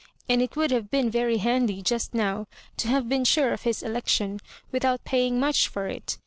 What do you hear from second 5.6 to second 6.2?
for it.